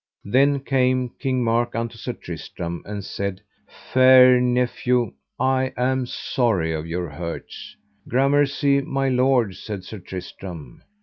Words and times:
Then 0.25 0.61
came 0.61 1.09
King 1.19 1.43
Mark 1.43 1.75
unto 1.75 1.95
Sir 1.95 2.13
Tristram 2.13 2.81
and 2.87 3.05
said: 3.05 3.41
Fair 3.93 4.41
nephew, 4.41 5.13
I 5.39 5.73
am 5.77 6.07
sorry 6.07 6.73
of 6.73 6.87
your 6.87 7.07
hurts. 7.07 7.75
Gramercy 8.07 8.81
my 8.81 9.09
lord, 9.09 9.55
said 9.57 9.83
Sir 9.83 9.99
Tristram. 9.99 10.81